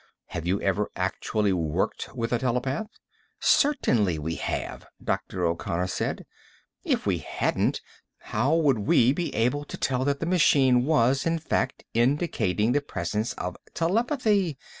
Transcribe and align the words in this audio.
Have 0.29 0.47
you 0.47 0.59
ever 0.61 0.89
actually 0.95 1.53
worked 1.53 2.15
with 2.15 2.33
a 2.33 2.39
telepath?" 2.39 2.87
"Certainly 3.39 4.17
we 4.17 4.33
have," 4.33 4.87
Dr. 5.03 5.45
O'Connor 5.45 5.85
said. 5.85 6.25
"If 6.83 7.05
we 7.05 7.19
hadn't, 7.19 7.81
how 8.17 8.55
would 8.55 8.79
we 8.79 9.13
be 9.13 9.31
able 9.35 9.63
to 9.65 9.77
tell 9.77 10.03
that 10.05 10.19
the 10.19 10.25
machine 10.25 10.85
was, 10.85 11.27
in 11.27 11.37
fact, 11.37 11.83
indicating 11.93 12.71
the 12.71 12.81
presence 12.81 13.33
of 13.33 13.55
telepathy? 13.75 14.57